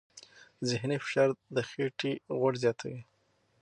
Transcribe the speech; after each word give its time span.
ذهني 0.69 0.97
فشار 1.03 1.29
د 1.55 1.57
خېټې 1.69 2.11
غوړ 2.37 2.53
زیاتوي. 2.63 3.01